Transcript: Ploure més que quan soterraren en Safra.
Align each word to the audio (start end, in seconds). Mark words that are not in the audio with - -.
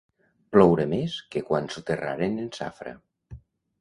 Ploure 0.55 0.85
més 0.93 1.17
que 1.35 1.43
quan 1.49 1.69
soterraren 1.75 2.43
en 2.45 2.51
Safra. 2.61 2.95